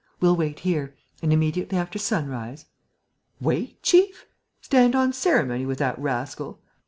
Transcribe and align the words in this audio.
We'll 0.19 0.35
wait 0.35 0.61
here; 0.61 0.95
and, 1.21 1.31
immediately 1.31 1.77
after 1.77 1.99
sunrise...." 1.99 2.65
"Wait, 3.39 3.83
chief? 3.83 4.25
Stand 4.59 4.95
on 4.95 5.13
ceremony 5.13 5.67
with 5.67 5.77
that 5.77 5.99
rascal? 5.99 6.59